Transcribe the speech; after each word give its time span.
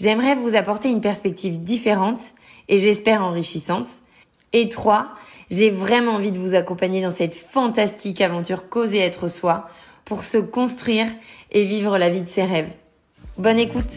J'aimerais 0.00 0.36
vous 0.36 0.54
apporter 0.54 0.90
une 0.90 1.00
perspective 1.00 1.64
différente 1.64 2.20
et 2.68 2.78
j'espère 2.78 3.20
enrichissante. 3.24 3.88
Et 4.52 4.68
3. 4.68 5.08
J'ai 5.50 5.70
vraiment 5.70 6.12
envie 6.12 6.30
de 6.30 6.38
vous 6.38 6.54
accompagner 6.54 7.02
dans 7.02 7.10
cette 7.10 7.34
fantastique 7.34 8.20
aventure 8.20 8.68
causer 8.68 8.98
être 8.98 9.26
soi 9.26 9.68
pour 10.04 10.22
se 10.22 10.38
construire 10.38 11.08
et 11.50 11.64
vivre 11.64 11.98
la 11.98 12.10
vie 12.10 12.20
de 12.20 12.28
ses 12.28 12.44
rêves. 12.44 12.70
Bonne 13.38 13.58
écoute 13.58 13.90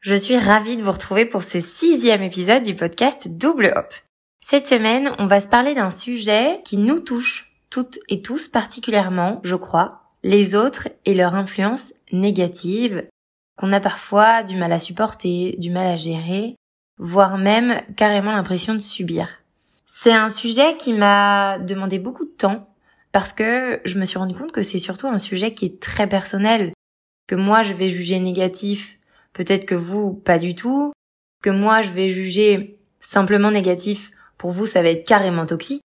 Je 0.00 0.14
suis 0.16 0.36
ravie 0.36 0.76
de 0.76 0.82
vous 0.82 0.92
retrouver 0.92 1.26
pour 1.26 1.44
ce 1.44 1.60
sixième 1.60 2.22
épisode 2.22 2.64
du 2.64 2.74
podcast 2.74 3.28
Double 3.28 3.72
Hop. 3.76 3.94
Cette 4.40 4.66
semaine, 4.66 5.12
on 5.18 5.26
va 5.26 5.40
se 5.40 5.48
parler 5.48 5.74
d'un 5.74 5.90
sujet 5.90 6.60
qui 6.64 6.76
nous 6.76 6.98
touche 6.98 7.55
toutes 7.76 7.98
et 8.08 8.22
tous 8.22 8.48
particulièrement, 8.48 9.40
je 9.44 9.54
crois, 9.54 10.02
les 10.22 10.54
autres 10.54 10.88
et 11.04 11.14
leur 11.14 11.34
influence 11.34 11.92
négative 12.10 13.06
qu'on 13.56 13.72
a 13.72 13.80
parfois 13.80 14.42
du 14.42 14.56
mal 14.56 14.72
à 14.72 14.80
supporter, 14.80 15.56
du 15.58 15.70
mal 15.70 15.86
à 15.86 15.96
gérer, 15.96 16.56
voire 16.98 17.38
même 17.38 17.80
carrément 17.96 18.32
l'impression 18.32 18.74
de 18.74 18.80
subir. 18.80 19.28
C'est 19.86 20.12
un 20.12 20.28
sujet 20.28 20.76
qui 20.76 20.92
m'a 20.92 21.58
demandé 21.58 21.98
beaucoup 21.98 22.24
de 22.24 22.30
temps 22.30 22.74
parce 23.12 23.32
que 23.32 23.80
je 23.84 23.98
me 23.98 24.04
suis 24.04 24.18
rendu 24.18 24.34
compte 24.34 24.52
que 24.52 24.62
c'est 24.62 24.78
surtout 24.78 25.06
un 25.06 25.18
sujet 25.18 25.54
qui 25.54 25.66
est 25.66 25.80
très 25.80 26.08
personnel, 26.08 26.72
que 27.28 27.34
moi 27.34 27.62
je 27.62 27.74
vais 27.74 27.88
juger 27.88 28.18
négatif 28.18 28.96
Peut-être 29.36 29.66
que 29.66 29.74
vous, 29.74 30.14
pas 30.14 30.38
du 30.38 30.54
tout. 30.54 30.92
Que 31.42 31.50
moi, 31.50 31.82
je 31.82 31.90
vais 31.90 32.08
juger 32.08 32.78
simplement 33.00 33.50
négatif. 33.50 34.10
Pour 34.38 34.50
vous, 34.50 34.64
ça 34.64 34.80
va 34.80 34.88
être 34.88 35.06
carrément 35.06 35.44
toxique. 35.44 35.82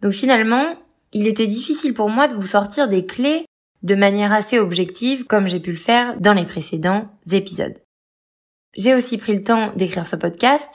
Donc 0.00 0.10
finalement, 0.10 0.76
il 1.12 1.26
était 1.26 1.46
difficile 1.46 1.94
pour 1.94 2.08
moi 2.08 2.28
de 2.28 2.34
vous 2.34 2.46
sortir 2.46 2.88
des 2.88 3.06
clés 3.06 3.44
de 3.82 3.94
manière 3.94 4.32
assez 4.32 4.58
objective, 4.58 5.24
comme 5.24 5.48
j'ai 5.48 5.60
pu 5.60 5.70
le 5.70 5.76
faire 5.76 6.18
dans 6.20 6.34
les 6.34 6.44
précédents 6.44 7.08
épisodes. 7.30 7.78
J'ai 8.76 8.94
aussi 8.94 9.18
pris 9.18 9.34
le 9.34 9.42
temps 9.42 9.72
d'écrire 9.74 10.06
ce 10.06 10.16
podcast 10.16 10.68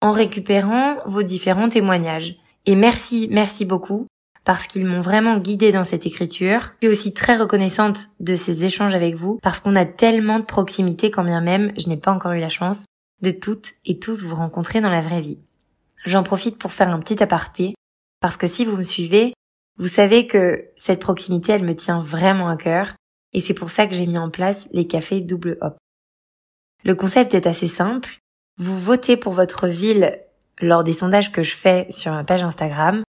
en 0.00 0.10
récupérant 0.10 0.96
vos 1.06 1.22
différents 1.22 1.68
témoignages. 1.68 2.36
Et 2.64 2.74
merci, 2.74 3.28
merci 3.30 3.64
beaucoup 3.64 4.06
parce 4.44 4.66
qu'ils 4.66 4.86
m'ont 4.86 5.00
vraiment 5.00 5.38
guidée 5.38 5.72
dans 5.72 5.84
cette 5.84 6.06
écriture. 6.06 6.72
Je 6.80 6.86
suis 6.86 6.92
aussi 6.92 7.14
très 7.14 7.36
reconnaissante 7.36 7.98
de 8.20 8.36
ces 8.36 8.64
échanges 8.64 8.94
avec 8.94 9.14
vous 9.14 9.38
parce 9.42 9.60
qu'on 9.60 9.76
a 9.76 9.84
tellement 9.84 10.38
de 10.38 10.44
proximité 10.44 11.10
quand 11.10 11.24
bien 11.24 11.40
même 11.40 11.72
je 11.76 11.88
n'ai 11.88 11.96
pas 11.96 12.12
encore 12.12 12.32
eu 12.32 12.40
la 12.40 12.48
chance 12.48 12.78
de 13.22 13.30
toutes 13.30 13.72
et 13.84 13.98
tous 13.98 14.22
vous 14.22 14.34
rencontrer 14.34 14.80
dans 14.80 14.90
la 14.90 15.00
vraie 15.00 15.20
vie. 15.20 15.38
J'en 16.04 16.22
profite 16.22 16.58
pour 16.58 16.72
faire 16.72 16.88
un 16.88 17.00
petit 17.00 17.22
aparté 17.22 17.74
parce 18.20 18.36
que 18.36 18.46
si 18.46 18.64
vous 18.64 18.76
me 18.76 18.82
suivez, 18.82 19.32
vous 19.78 19.88
savez 19.88 20.26
que 20.26 20.70
cette 20.76 21.00
proximité, 21.00 21.52
elle 21.52 21.64
me 21.64 21.76
tient 21.76 22.00
vraiment 22.00 22.48
à 22.48 22.56
cœur 22.56 22.94
et 23.32 23.40
c'est 23.40 23.54
pour 23.54 23.70
ça 23.70 23.86
que 23.86 23.94
j'ai 23.94 24.06
mis 24.06 24.18
en 24.18 24.30
place 24.30 24.68
les 24.72 24.86
cafés 24.86 25.20
double 25.20 25.58
hop. 25.60 25.76
Le 26.84 26.94
concept 26.94 27.34
est 27.34 27.46
assez 27.46 27.68
simple. 27.68 28.18
Vous 28.58 28.78
votez 28.80 29.16
pour 29.16 29.32
votre 29.32 29.66
ville 29.66 30.18
lors 30.60 30.84
des 30.84 30.94
sondages 30.94 31.32
que 31.32 31.42
je 31.42 31.54
fais 31.54 31.86
sur 31.90 32.12
ma 32.12 32.24
page 32.24 32.42
Instagram 32.42 33.02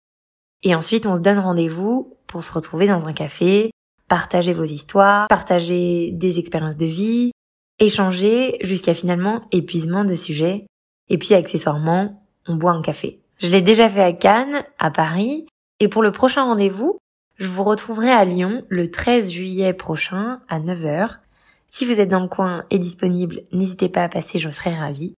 et 0.63 0.75
ensuite, 0.75 1.05
on 1.05 1.15
se 1.15 1.21
donne 1.21 1.39
rendez-vous 1.39 2.17
pour 2.25 2.43
se 2.43 2.51
retrouver 2.51 2.87
dans 2.87 3.07
un 3.07 3.13
café, 3.13 3.71
partager 4.09 4.53
vos 4.53 4.63
histoires, 4.63 5.27
partager 5.27 6.11
des 6.11 6.39
expériences 6.39 6.77
de 6.77 6.85
vie, 6.85 7.31
échanger 7.79 8.57
jusqu'à 8.61 8.93
finalement 8.93 9.41
épuisement 9.51 10.03
de 10.03 10.15
sujets. 10.15 10.65
Et 11.09 11.17
puis, 11.17 11.35
accessoirement, 11.35 12.23
on 12.47 12.55
boit 12.55 12.71
un 12.71 12.81
café. 12.81 13.21
Je 13.39 13.49
l'ai 13.49 13.61
déjà 13.61 13.89
fait 13.89 14.01
à 14.01 14.13
Cannes, 14.13 14.63
à 14.79 14.89
Paris. 14.89 15.45
Et 15.79 15.87
pour 15.87 16.01
le 16.01 16.11
prochain 16.11 16.43
rendez-vous, 16.43 16.99
je 17.35 17.47
vous 17.47 17.63
retrouverai 17.63 18.09
à 18.09 18.25
Lyon 18.25 18.63
le 18.67 18.89
13 18.89 19.31
juillet 19.31 19.73
prochain 19.73 20.39
à 20.49 20.59
9h. 20.59 21.17
Si 21.67 21.85
vous 21.85 21.99
êtes 21.99 22.09
dans 22.09 22.21
le 22.21 22.27
coin 22.27 22.65
et 22.71 22.79
disponible, 22.79 23.41
n'hésitez 23.51 23.89
pas 23.89 24.03
à 24.03 24.09
passer, 24.09 24.39
je 24.39 24.49
serai 24.49 24.73
ravie. 24.73 25.13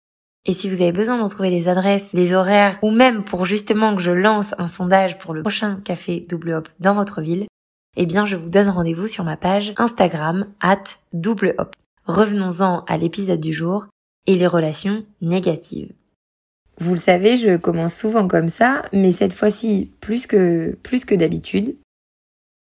Et 0.46 0.54
si 0.54 0.70
vous 0.70 0.82
avez 0.82 0.92
besoin 0.92 1.18
d'en 1.18 1.30
trouver 1.30 1.50
les 1.50 1.68
adresses, 1.68 2.12
les 2.14 2.34
horaires, 2.34 2.80
ou 2.82 2.92
même 2.92 3.24
pour 3.24 3.46
justement 3.46 3.96
que 3.96 4.02
je 4.02 4.12
lance 4.12 4.54
un 4.58 4.68
sondage 4.68 5.18
pour 5.20 5.34
le 5.34 5.42
prochain 5.42 5.80
café 5.84 6.26
double 6.28 6.52
hop 6.54 6.70
dans 6.80 6.94
votre 6.94 7.22
ville, 7.22 7.48
eh 7.96 8.06
bien 8.06 8.26
je 8.26 8.36
vous 8.36 8.50
donne 8.50 8.70
rendez-vous 8.70 9.08
sur 9.08 9.24
ma 9.24 9.38
page 9.38 9.74
Instagram 9.78 10.48
at 10.60 10.84
double 11.14 11.56
hop. 11.58 11.76
Revenons-en 12.06 12.84
à 12.86 12.98
l'épisode 12.98 13.40
du 13.40 13.54
jour 13.54 13.88
et 14.28 14.36
les 14.36 14.48
relations 14.48 15.06
négatives. 15.22 15.94
Vous 16.80 16.92
le 16.92 16.98
savez, 16.98 17.36
je 17.36 17.58
commence 17.58 17.94
souvent 17.94 18.28
comme 18.28 18.48
ça, 18.48 18.86
mais 18.94 19.12
cette 19.12 19.34
fois-ci 19.34 19.92
plus 20.00 20.28
que 20.28 20.78
plus 20.82 21.04
que 21.04 21.14
d'habitude. 21.16 21.76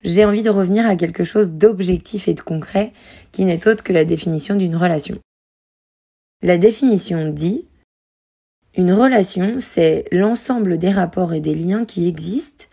J'ai 0.03 0.23
envie 0.23 0.43
de 0.43 0.49
revenir 0.49 0.87
à 0.87 0.95
quelque 0.95 1.23
chose 1.23 1.51
d'objectif 1.51 2.27
et 2.27 2.33
de 2.33 2.41
concret 2.41 2.93
qui 3.31 3.43
n'est 3.43 3.67
autre 3.67 3.83
que 3.83 3.91
la 3.91 4.05
définition 4.05 4.55
d'une 4.55 4.75
relation. 4.75 5.19
La 6.43 6.57
définition 6.57 7.29
dit 7.29 7.67
une 8.77 8.93
relation, 8.93 9.55
c'est 9.59 10.05
l'ensemble 10.11 10.77
des 10.77 10.91
rapports 10.91 11.33
et 11.33 11.39
des 11.39 11.55
liens 11.55 11.85
qui 11.85 12.07
existent 12.07 12.65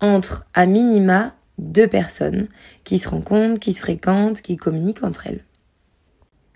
entre 0.00 0.46
à 0.54 0.66
minima 0.66 1.34
deux 1.58 1.86
personnes 1.86 2.48
qui 2.84 2.98
se 2.98 3.08
rencontrent, 3.08 3.60
qui 3.60 3.72
se 3.72 3.80
fréquentent, 3.80 4.40
qui 4.40 4.56
communiquent 4.56 5.04
entre 5.04 5.26
elles. 5.26 5.44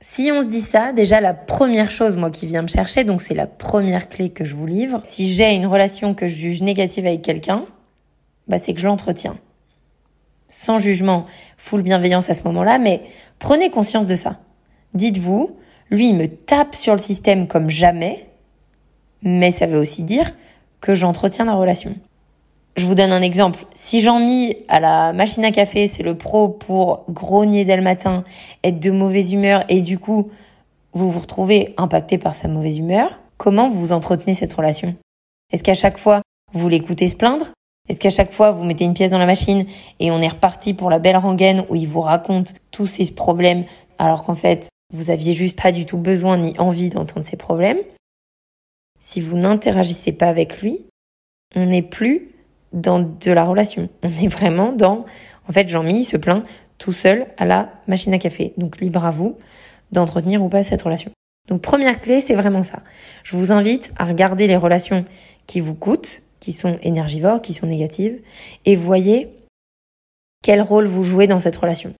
Si 0.06 0.30
on 0.30 0.42
se 0.42 0.46
dit 0.46 0.60
ça, 0.60 0.92
déjà 0.92 1.22
la 1.22 1.32
première 1.32 1.90
chose 1.90 2.18
moi 2.18 2.30
qui 2.30 2.44
vient 2.44 2.60
me 2.60 2.68
chercher, 2.68 3.04
donc 3.04 3.22
c'est 3.22 3.32
la 3.32 3.46
première 3.46 4.10
clé 4.10 4.28
que 4.28 4.44
je 4.44 4.54
vous 4.54 4.66
livre, 4.66 5.00
si 5.02 5.26
j'ai 5.26 5.54
une 5.54 5.64
relation 5.64 6.12
que 6.12 6.28
je 6.28 6.34
juge 6.34 6.60
négative 6.60 7.06
avec 7.06 7.22
quelqu'un, 7.22 7.64
bah 8.46 8.58
c'est 8.58 8.74
que 8.74 8.80
je 8.80 8.86
l'entretiens. 8.86 9.38
Sans 10.46 10.76
jugement, 10.78 11.24
full 11.56 11.80
bienveillance 11.80 12.28
à 12.28 12.34
ce 12.34 12.42
moment-là, 12.42 12.78
mais 12.78 13.00
prenez 13.38 13.70
conscience 13.70 14.04
de 14.04 14.14
ça. 14.14 14.40
Dites-vous, 14.92 15.56
lui, 15.90 16.10
il 16.10 16.16
me 16.16 16.28
tape 16.28 16.74
sur 16.74 16.92
le 16.92 16.98
système 16.98 17.48
comme 17.48 17.70
jamais, 17.70 18.28
mais 19.22 19.52
ça 19.52 19.64
veut 19.64 19.78
aussi 19.78 20.02
dire 20.02 20.34
que 20.82 20.94
j'entretiens 20.94 21.46
la 21.46 21.54
relation. 21.54 21.96
Je 22.76 22.86
vous 22.86 22.96
donne 22.96 23.12
un 23.12 23.22
exemple. 23.22 23.66
Si 23.76 24.00
j'en 24.00 24.18
mis 24.18 24.56
à 24.68 24.80
la 24.80 25.12
machine 25.12 25.44
à 25.44 25.52
café, 25.52 25.86
c'est 25.86 26.02
le 26.02 26.16
pro 26.16 26.48
pour 26.48 27.04
grogner 27.08 27.64
dès 27.64 27.76
le 27.76 27.82
matin, 27.82 28.24
être 28.64 28.80
de 28.80 28.90
mauvaise 28.90 29.32
humeur 29.32 29.64
et 29.68 29.80
du 29.80 29.98
coup, 29.98 30.30
vous 30.92 31.10
vous 31.10 31.20
retrouvez 31.20 31.74
impacté 31.76 32.18
par 32.18 32.34
sa 32.34 32.48
mauvaise 32.48 32.78
humeur, 32.78 33.20
comment 33.36 33.68
vous 33.68 33.92
entretenez 33.92 34.34
cette 34.34 34.52
relation? 34.52 34.96
Est-ce 35.52 35.62
qu'à 35.62 35.74
chaque 35.74 35.98
fois, 35.98 36.22
vous 36.52 36.68
l'écoutez 36.68 37.06
se 37.06 37.16
plaindre? 37.16 37.52
Est-ce 37.88 38.00
qu'à 38.00 38.10
chaque 38.10 38.32
fois, 38.32 38.50
vous 38.50 38.64
mettez 38.64 38.84
une 38.84 38.94
pièce 38.94 39.10
dans 39.10 39.18
la 39.18 39.26
machine 39.26 39.66
et 40.00 40.10
on 40.10 40.20
est 40.20 40.28
reparti 40.28 40.74
pour 40.74 40.90
la 40.90 40.98
belle 40.98 41.16
rengaine 41.16 41.64
où 41.68 41.76
il 41.76 41.86
vous 41.86 42.00
raconte 42.00 42.54
tous 42.70 42.86
ses 42.86 43.12
problèmes 43.12 43.64
alors 43.98 44.24
qu'en 44.24 44.34
fait, 44.34 44.68
vous 44.92 45.10
aviez 45.10 45.32
juste 45.32 45.60
pas 45.60 45.70
du 45.70 45.86
tout 45.86 45.98
besoin 45.98 46.38
ni 46.38 46.58
envie 46.58 46.88
d'entendre 46.88 47.26
ses 47.26 47.36
problèmes? 47.36 47.78
Si 49.00 49.20
vous 49.20 49.36
n'interagissez 49.36 50.12
pas 50.12 50.28
avec 50.28 50.60
lui, 50.60 50.86
on 51.54 51.66
n'est 51.66 51.82
plus 51.82 52.33
dans 52.74 52.98
de 53.00 53.30
la 53.30 53.44
relation. 53.44 53.88
On 54.02 54.08
est 54.08 54.28
vraiment 54.28 54.72
dans, 54.72 55.06
en 55.48 55.52
fait, 55.52 55.68
Jean-Mi 55.68 56.04
se 56.04 56.18
plaint 56.18 56.44
tout 56.76 56.92
seul 56.92 57.28
à 57.38 57.46
la 57.46 57.72
machine 57.86 58.12
à 58.12 58.18
café. 58.18 58.52
Donc 58.58 58.80
libre 58.80 59.04
à 59.04 59.10
vous 59.10 59.38
d'entretenir 59.92 60.42
ou 60.42 60.48
pas 60.48 60.62
cette 60.62 60.82
relation. 60.82 61.10
Donc 61.48 61.62
première 61.62 62.00
clé, 62.00 62.20
c'est 62.20 62.34
vraiment 62.34 62.62
ça. 62.62 62.82
Je 63.22 63.36
vous 63.36 63.52
invite 63.52 63.92
à 63.96 64.04
regarder 64.04 64.46
les 64.46 64.56
relations 64.56 65.04
qui 65.46 65.60
vous 65.60 65.74
coûtent, 65.74 66.22
qui 66.40 66.52
sont 66.52 66.78
énergivores, 66.82 67.42
qui 67.42 67.54
sont 67.54 67.66
négatives, 67.66 68.20
et 68.64 68.76
voyez 68.76 69.30
quel 70.42 70.60
rôle 70.60 70.86
vous 70.86 71.04
jouez 71.04 71.26
dans 71.26 71.40
cette 71.40 71.56
relation. 71.56 71.94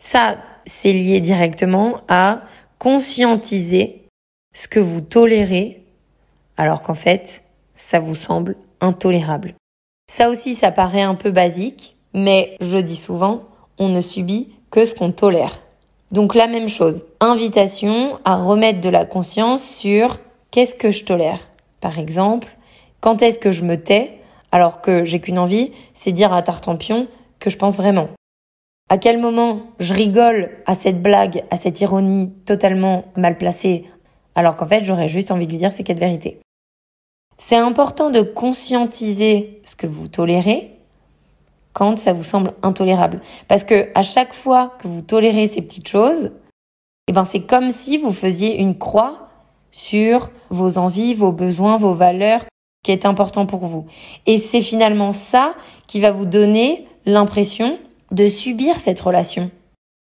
Ça, 0.00 0.38
c'est 0.64 0.92
lié 0.92 1.20
directement 1.20 2.00
à 2.08 2.42
conscientiser 2.78 4.06
ce 4.54 4.68
que 4.68 4.80
vous 4.80 5.00
tolérez 5.00 5.82
alors 6.56 6.82
qu'en 6.82 6.94
fait, 6.94 7.42
ça 7.74 8.00
vous 8.00 8.14
semble 8.14 8.56
intolérable. 8.80 9.54
Ça 10.10 10.30
aussi, 10.30 10.54
ça 10.54 10.70
paraît 10.70 11.02
un 11.02 11.14
peu 11.14 11.30
basique, 11.30 11.96
mais 12.14 12.56
je 12.60 12.78
dis 12.78 12.96
souvent, 12.96 13.42
on 13.78 13.88
ne 13.88 14.00
subit 14.00 14.48
que 14.70 14.84
ce 14.84 14.94
qu'on 14.94 15.12
tolère. 15.12 15.60
Donc 16.10 16.34
la 16.34 16.48
même 16.48 16.68
chose, 16.68 17.04
invitation 17.20 18.18
à 18.24 18.34
remettre 18.34 18.80
de 18.80 18.88
la 18.88 19.04
conscience 19.04 19.62
sur 19.62 20.18
qu'est-ce 20.50 20.74
que 20.74 20.90
je 20.90 21.04
tolère. 21.04 21.38
Par 21.80 21.98
exemple, 21.98 22.48
quand 23.00 23.22
est-ce 23.22 23.38
que 23.38 23.52
je 23.52 23.64
me 23.64 23.76
tais 23.76 24.20
alors 24.52 24.80
que 24.80 25.04
j'ai 25.04 25.20
qu'une 25.20 25.38
envie, 25.38 25.70
c'est 25.94 26.12
dire 26.12 26.32
à 26.32 26.42
Tartampion 26.42 27.06
que 27.38 27.50
je 27.50 27.56
pense 27.56 27.76
vraiment. 27.76 28.08
À 28.88 28.98
quel 28.98 29.18
moment 29.18 29.60
je 29.78 29.94
rigole 29.94 30.50
à 30.66 30.74
cette 30.74 31.00
blague, 31.00 31.44
à 31.50 31.56
cette 31.56 31.80
ironie 31.80 32.32
totalement 32.44 33.04
mal 33.16 33.38
placée, 33.38 33.84
alors 34.34 34.56
qu'en 34.56 34.66
fait 34.66 34.82
j'aurais 34.82 35.06
juste 35.06 35.30
envie 35.30 35.46
de 35.46 35.52
lui 35.52 35.58
dire 35.58 35.70
c'est 35.72 35.84
de 35.84 36.00
vérité. 36.00 36.40
C'est 37.42 37.56
important 37.56 38.10
de 38.10 38.20
conscientiser 38.20 39.62
ce 39.64 39.74
que 39.74 39.86
vous 39.86 40.08
tolérez 40.08 40.76
quand 41.72 41.98
ça 41.98 42.12
vous 42.12 42.22
semble 42.22 42.52
intolérable. 42.62 43.22
Parce 43.48 43.64
que 43.64 43.88
à 43.94 44.02
chaque 44.02 44.34
fois 44.34 44.74
que 44.78 44.86
vous 44.86 45.00
tolérez 45.00 45.46
ces 45.46 45.62
petites 45.62 45.88
choses, 45.88 46.32
eh 47.08 47.12
ben 47.12 47.24
c'est 47.24 47.40
comme 47.40 47.72
si 47.72 47.96
vous 47.96 48.12
faisiez 48.12 48.60
une 48.60 48.76
croix 48.76 49.30
sur 49.70 50.30
vos 50.50 50.76
envies, 50.76 51.14
vos 51.14 51.32
besoins, 51.32 51.78
vos 51.78 51.94
valeurs, 51.94 52.44
qui 52.84 52.92
est 52.92 53.06
important 53.06 53.46
pour 53.46 53.60
vous. 53.60 53.86
Et 54.26 54.36
c'est 54.36 54.60
finalement 54.60 55.14
ça 55.14 55.54
qui 55.86 55.98
va 55.98 56.10
vous 56.12 56.26
donner 56.26 56.86
l'impression 57.06 57.78
de 58.10 58.28
subir 58.28 58.78
cette 58.78 59.00
relation. 59.00 59.50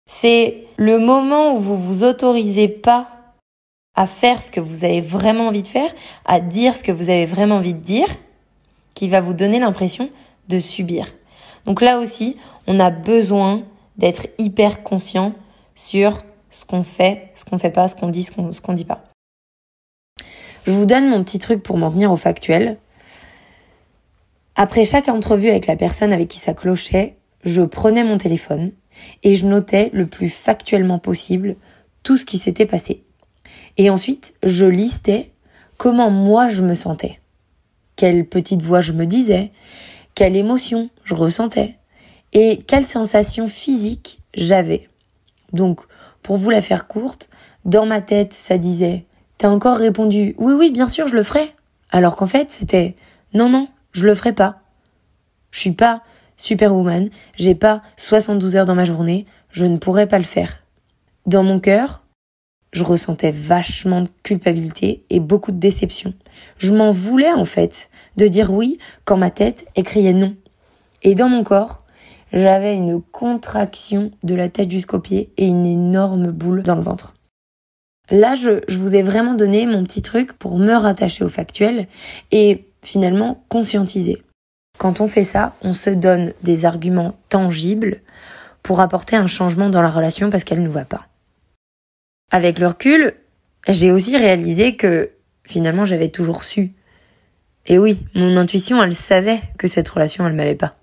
C'est 0.08 0.64
le 0.78 0.98
moment 0.98 1.54
où 1.54 1.58
vous 1.58 1.76
vous 1.76 2.02
autorisez 2.02 2.68
pas 2.68 3.08
à 3.94 4.06
faire 4.06 4.40
ce 4.42 4.50
que 4.50 4.60
vous 4.60 4.84
avez 4.84 5.00
vraiment 5.00 5.48
envie 5.48 5.62
de 5.62 5.68
faire, 5.68 5.92
à 6.24 6.40
dire 6.40 6.76
ce 6.76 6.82
que 6.82 6.92
vous 6.92 7.10
avez 7.10 7.26
vraiment 7.26 7.56
envie 7.56 7.74
de 7.74 7.80
dire, 7.80 8.08
qui 8.94 9.08
va 9.08 9.20
vous 9.20 9.34
donner 9.34 9.58
l'impression 9.58 10.10
de 10.48 10.60
subir. 10.60 11.06
Donc 11.66 11.80
là 11.80 11.98
aussi, 11.98 12.36
on 12.66 12.80
a 12.80 12.90
besoin 12.90 13.62
d'être 13.96 14.26
hyper 14.38 14.82
conscient 14.82 15.34
sur 15.74 16.18
ce 16.50 16.64
qu'on 16.64 16.82
fait, 16.82 17.30
ce 17.34 17.44
qu'on 17.44 17.58
fait 17.58 17.70
pas, 17.70 17.88
ce 17.88 17.96
qu'on 17.96 18.08
dit, 18.08 18.24
ce 18.24 18.32
qu'on 18.32 18.50
qu'on 18.50 18.72
dit 18.72 18.84
pas. 18.84 19.04
Je 20.66 20.72
vous 20.72 20.86
donne 20.86 21.08
mon 21.08 21.22
petit 21.24 21.38
truc 21.38 21.62
pour 21.62 21.78
m'en 21.78 21.90
tenir 21.90 22.12
au 22.12 22.16
factuel. 22.16 22.78
Après 24.56 24.84
chaque 24.84 25.08
entrevue 25.08 25.48
avec 25.48 25.66
la 25.66 25.76
personne 25.76 26.12
avec 26.12 26.28
qui 26.28 26.38
ça 26.38 26.54
clochait, 26.54 27.16
je 27.44 27.62
prenais 27.62 28.04
mon 28.04 28.18
téléphone 28.18 28.72
et 29.22 29.34
je 29.34 29.46
notais 29.46 29.90
le 29.92 30.06
plus 30.06 30.28
factuellement 30.28 30.98
possible 30.98 31.56
tout 32.02 32.16
ce 32.16 32.24
qui 32.24 32.38
s'était 32.38 32.66
passé. 32.66 33.04
Et 33.80 33.88
ensuite, 33.88 34.34
je 34.42 34.66
listais 34.66 35.32
comment 35.78 36.10
moi 36.10 36.50
je 36.50 36.60
me 36.60 36.74
sentais. 36.74 37.18
Quelle 37.96 38.26
petite 38.26 38.60
voix 38.60 38.82
je 38.82 38.92
me 38.92 39.06
disais, 39.06 39.52
quelle 40.14 40.36
émotion 40.36 40.90
je 41.02 41.14
ressentais 41.14 41.76
et 42.34 42.58
quelle 42.58 42.84
sensation 42.84 43.48
physique 43.48 44.20
j'avais. 44.34 44.90
Donc, 45.54 45.80
pour 46.20 46.36
vous 46.36 46.50
la 46.50 46.60
faire 46.60 46.88
courte, 46.88 47.30
dans 47.64 47.86
ma 47.86 48.02
tête, 48.02 48.34
ça 48.34 48.58
disait 48.58 49.06
T'as 49.38 49.48
encore 49.48 49.78
répondu 49.78 50.34
Oui, 50.36 50.52
oui, 50.52 50.70
bien 50.70 50.90
sûr, 50.90 51.06
je 51.06 51.16
le 51.16 51.22
ferai. 51.22 51.54
Alors 51.90 52.16
qu'en 52.16 52.26
fait, 52.26 52.50
c'était 52.50 52.96
Non, 53.32 53.48
non, 53.48 53.66
je 53.92 54.04
le 54.04 54.14
ferai 54.14 54.34
pas. 54.34 54.60
Je 55.52 55.60
suis 55.60 55.72
pas 55.72 56.02
superwoman, 56.36 57.08
j'ai 57.34 57.54
pas 57.54 57.80
72 57.96 58.56
heures 58.56 58.66
dans 58.66 58.74
ma 58.74 58.84
journée, 58.84 59.24
je 59.48 59.64
ne 59.64 59.78
pourrais 59.78 60.06
pas 60.06 60.18
le 60.18 60.24
faire. 60.24 60.64
Dans 61.24 61.42
mon 61.42 61.60
cœur, 61.60 62.02
je 62.72 62.84
ressentais 62.84 63.30
vachement 63.30 64.02
de 64.02 64.08
culpabilité 64.22 65.04
et 65.10 65.20
beaucoup 65.20 65.52
de 65.52 65.58
déception. 65.58 66.14
Je 66.58 66.74
m'en 66.74 66.92
voulais 66.92 67.32
en 67.32 67.44
fait 67.44 67.90
de 68.16 68.28
dire 68.28 68.52
oui 68.52 68.78
quand 69.04 69.16
ma 69.16 69.30
tête 69.30 69.66
écriait 69.76 70.12
non. 70.12 70.36
Et 71.02 71.14
dans 71.14 71.28
mon 71.28 71.42
corps, 71.42 71.82
j'avais 72.32 72.74
une 72.74 73.02
contraction 73.02 74.12
de 74.22 74.34
la 74.34 74.48
tête 74.48 74.70
jusqu'aux 74.70 75.00
pieds 75.00 75.32
et 75.36 75.46
une 75.46 75.66
énorme 75.66 76.30
boule 76.30 76.62
dans 76.62 76.76
le 76.76 76.82
ventre. 76.82 77.14
Là, 78.10 78.34
je, 78.34 78.60
vous 78.76 78.94
ai 78.94 79.02
vraiment 79.02 79.34
donné 79.34 79.66
mon 79.66 79.84
petit 79.84 80.02
truc 80.02 80.32
pour 80.32 80.58
me 80.58 80.74
rattacher 80.74 81.24
au 81.24 81.28
factuel 81.28 81.86
et 82.32 82.66
finalement 82.82 83.44
conscientiser. 83.48 84.22
Quand 84.78 85.00
on 85.00 85.06
fait 85.06 85.24
ça, 85.24 85.54
on 85.62 85.72
se 85.72 85.90
donne 85.90 86.32
des 86.42 86.64
arguments 86.64 87.16
tangibles 87.28 88.00
pour 88.62 88.80
apporter 88.80 89.16
un 89.16 89.26
changement 89.26 89.70
dans 89.70 89.82
la 89.82 89.90
relation 89.90 90.30
parce 90.30 90.44
qu'elle 90.44 90.60
ne 90.60 90.66
nous 90.66 90.72
va 90.72 90.84
pas. 90.84 91.09
Avec 92.30 92.58
le 92.58 92.68
recul, 92.68 93.14
j'ai 93.68 93.90
aussi 93.90 94.16
réalisé 94.16 94.76
que 94.76 95.10
finalement 95.44 95.84
j'avais 95.84 96.08
toujours 96.08 96.44
su. 96.44 96.72
Et 97.66 97.78
oui, 97.78 98.04
mon 98.14 98.36
intuition, 98.36 98.82
elle 98.82 98.94
savait 98.94 99.40
que 99.58 99.68
cette 99.68 99.88
relation, 99.88 100.26
elle 100.26 100.34
m'allait 100.34 100.54
pas. 100.54 100.76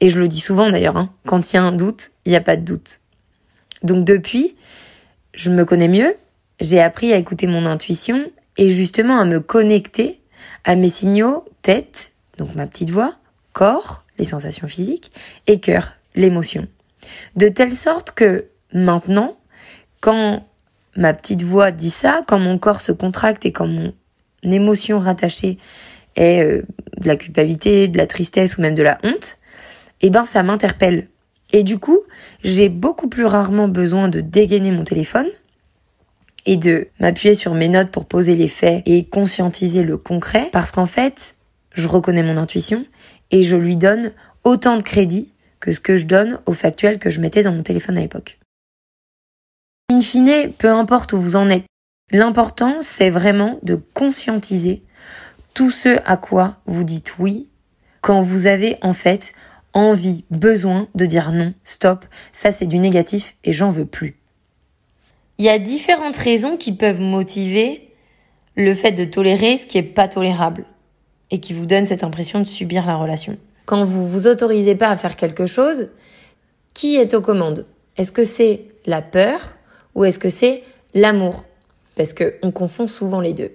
Et 0.00 0.08
je 0.08 0.18
le 0.18 0.28
dis 0.28 0.40
souvent 0.40 0.70
d'ailleurs, 0.70 0.96
hein, 0.96 1.12
quand 1.26 1.52
il 1.52 1.56
y 1.56 1.58
a 1.58 1.62
un 1.62 1.72
doute, 1.72 2.10
il 2.24 2.30
n'y 2.30 2.36
a 2.36 2.40
pas 2.40 2.56
de 2.56 2.64
doute. 2.64 3.00
Donc 3.82 4.04
depuis, 4.04 4.56
je 5.34 5.50
me 5.50 5.64
connais 5.64 5.88
mieux, 5.88 6.16
j'ai 6.60 6.80
appris 6.80 7.12
à 7.12 7.16
écouter 7.16 7.46
mon 7.46 7.66
intuition 7.66 8.30
et 8.56 8.70
justement 8.70 9.18
à 9.18 9.24
me 9.24 9.40
connecter 9.40 10.20
à 10.64 10.76
mes 10.76 10.88
signaux 10.88 11.44
tête, 11.62 12.12
donc 12.38 12.54
ma 12.54 12.66
petite 12.66 12.90
voix, 12.90 13.16
corps, 13.52 14.04
les 14.18 14.24
sensations 14.24 14.68
physiques, 14.68 15.12
et 15.46 15.60
cœur, 15.60 15.92
l'émotion. 16.14 16.66
De 17.36 17.48
telle 17.48 17.74
sorte 17.74 18.12
que 18.12 18.46
maintenant, 18.72 19.36
quand 20.00 20.46
ma 20.96 21.12
petite 21.14 21.42
voix 21.42 21.70
dit 21.70 21.90
ça, 21.90 22.22
quand 22.26 22.38
mon 22.38 22.58
corps 22.58 22.80
se 22.80 22.92
contracte 22.92 23.44
et 23.46 23.52
quand 23.52 23.66
mon 23.66 23.92
émotion 24.42 24.98
rattachée 24.98 25.58
est 26.16 26.42
euh, 26.42 26.62
de 26.98 27.08
la 27.08 27.16
culpabilité, 27.16 27.88
de 27.88 27.98
la 27.98 28.06
tristesse 28.06 28.58
ou 28.58 28.62
même 28.62 28.74
de 28.74 28.82
la 28.82 28.98
honte, 29.02 29.38
eh 30.00 30.10
ben 30.10 30.24
ça 30.24 30.42
m'interpelle. 30.42 31.08
Et 31.52 31.62
du 31.62 31.78
coup, 31.78 32.00
j'ai 32.42 32.68
beaucoup 32.68 33.08
plus 33.08 33.24
rarement 33.24 33.68
besoin 33.68 34.08
de 34.08 34.20
dégainer 34.20 34.70
mon 34.70 34.84
téléphone 34.84 35.28
et 36.46 36.56
de 36.56 36.88
m'appuyer 37.00 37.34
sur 37.34 37.54
mes 37.54 37.68
notes 37.68 37.90
pour 37.90 38.06
poser 38.06 38.34
les 38.34 38.48
faits 38.48 38.82
et 38.86 39.04
conscientiser 39.04 39.82
le 39.82 39.96
concret 39.96 40.48
parce 40.52 40.72
qu'en 40.72 40.86
fait, 40.86 41.36
je 41.72 41.88
reconnais 41.88 42.22
mon 42.22 42.36
intuition 42.36 42.84
et 43.30 43.42
je 43.42 43.56
lui 43.56 43.76
donne 43.76 44.12
autant 44.42 44.76
de 44.76 44.82
crédit 44.82 45.32
que 45.60 45.72
ce 45.72 45.80
que 45.80 45.96
je 45.96 46.06
donne 46.06 46.40
au 46.46 46.52
factuel 46.52 46.98
que 46.98 47.10
je 47.10 47.20
mettais 47.20 47.42
dans 47.42 47.52
mon 47.52 47.62
téléphone 47.62 47.96
à 47.96 48.00
l'époque. 48.00 48.38
In 49.94 50.00
fine, 50.00 50.52
peu 50.58 50.72
importe 50.72 51.12
où 51.12 51.20
vous 51.20 51.36
en 51.36 51.48
êtes, 51.48 51.66
l'important 52.10 52.78
c'est 52.80 53.10
vraiment 53.10 53.60
de 53.62 53.76
conscientiser 53.76 54.82
tout 55.54 55.70
ce 55.70 56.00
à 56.04 56.16
quoi 56.16 56.56
vous 56.66 56.82
dites 56.82 57.14
oui 57.20 57.48
quand 58.00 58.20
vous 58.20 58.46
avez 58.46 58.76
en 58.82 58.92
fait 58.92 59.34
envie, 59.72 60.24
besoin 60.32 60.88
de 60.96 61.06
dire 61.06 61.30
non, 61.30 61.54
stop, 61.62 62.06
ça 62.32 62.50
c'est 62.50 62.66
du 62.66 62.80
négatif 62.80 63.36
et 63.44 63.52
j'en 63.52 63.70
veux 63.70 63.86
plus. 63.86 64.16
Il 65.38 65.44
y 65.44 65.48
a 65.48 65.60
différentes 65.60 66.16
raisons 66.16 66.56
qui 66.56 66.72
peuvent 66.72 67.00
motiver 67.00 67.88
le 68.56 68.74
fait 68.74 68.90
de 68.90 69.04
tolérer 69.04 69.58
ce 69.58 69.68
qui 69.68 69.78
est 69.78 69.84
pas 69.84 70.08
tolérable 70.08 70.64
et 71.30 71.38
qui 71.38 71.52
vous 71.52 71.66
donne 71.66 71.86
cette 71.86 72.02
impression 72.02 72.40
de 72.40 72.46
subir 72.46 72.84
la 72.84 72.96
relation. 72.96 73.38
Quand 73.64 73.84
vous 73.84 74.08
vous 74.08 74.26
autorisez 74.26 74.74
pas 74.74 74.88
à 74.88 74.96
faire 74.96 75.14
quelque 75.14 75.46
chose, 75.46 75.90
qui 76.74 76.96
est 76.96 77.14
aux 77.14 77.22
commandes? 77.22 77.64
Est-ce 77.96 78.10
que 78.10 78.24
c'est 78.24 78.64
la 78.86 79.00
peur 79.00 79.54
ou 79.94 80.04
est-ce 80.04 80.18
que 80.18 80.28
c'est 80.28 80.62
l'amour? 80.94 81.44
Parce 81.96 82.12
que 82.12 82.34
on 82.42 82.50
confond 82.50 82.86
souvent 82.86 83.20
les 83.20 83.32
deux. 83.32 83.52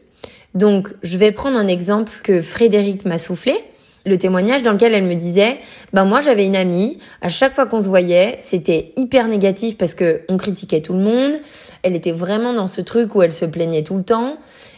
Donc, 0.56 0.90
je 1.04 1.18
vais 1.18 1.32
prendre 1.32 1.58
un 1.58 1.68
exemple 1.68 2.12
que 2.24 2.42
Frédéric 2.42 3.06
m'a 3.06 3.20
soufflé 3.20 3.54
le 4.06 4.18
témoignage 4.18 4.64
dans 4.64 4.74
lequel 4.74 4.94
elle 4.94 5.04
me 5.04 5.16
disait 5.16 5.60
ben 5.94 6.06
moi 6.06 6.22
j'avais 6.22 6.46
une 6.46 6.56
amie 6.56 7.00
à 7.22 7.30
chaque 7.30 7.54
fois 7.54 7.66
qu'on 7.66 7.82
se 7.82 7.90
voyait 7.90 8.36
c'était 8.40 8.94
hyper 8.96 9.28
négatif 9.28 9.78
parce 9.78 9.94
que 9.94 10.22
on 10.30 10.38
critiquait 10.38 10.82
tout 10.82 10.94
le 10.94 11.00
monde. 11.00 11.34
Elle 11.84 11.96
était 11.96 12.12
vraiment 12.12 12.54
dans 12.54 12.68
ce 12.68 12.82
truc 12.82 13.16
où 13.16 13.22
elle 13.22 13.34
se 13.34 13.46
plaignait 13.46 13.84
tout 13.84 13.96
le 13.96 14.04
temps. 14.04 14.38